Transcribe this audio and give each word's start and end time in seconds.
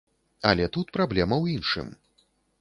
Але 0.51 0.65
тут 0.77 0.87
праблема 0.97 1.35
ў 1.43 1.61
іншым. 1.61 1.93